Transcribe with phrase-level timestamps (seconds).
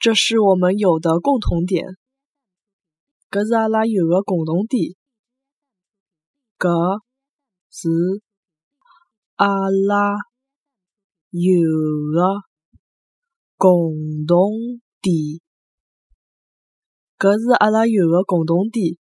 [0.00, 1.84] 这是我们有的共同点，
[3.30, 4.96] 搿是阿拉有的共同点，
[6.58, 6.96] 搿
[7.70, 8.22] 是
[9.36, 10.16] 阿拉
[11.28, 11.52] 有
[12.16, 12.40] 的
[13.58, 15.38] 共同点，
[17.18, 18.99] 搿是阿拉有的共同点。